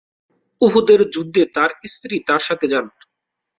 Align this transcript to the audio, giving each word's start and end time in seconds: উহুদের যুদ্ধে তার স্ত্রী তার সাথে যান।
উহুদের 0.61 0.99
যুদ্ধে 1.13 1.43
তার 1.55 1.71
স্ত্রী 1.85 2.15
তার 2.27 2.41
সাথে 2.47 2.65
যান। 2.67 2.85